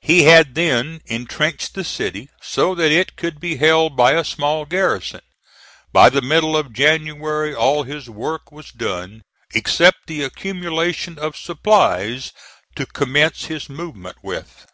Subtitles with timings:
[0.00, 4.64] He had then intrenched the city, so that it could be held by a small
[4.64, 5.20] garrison.
[5.92, 9.20] By the middle of January all his work was done,
[9.52, 12.32] except the accumulation of supplies
[12.76, 14.66] to commence his movement with.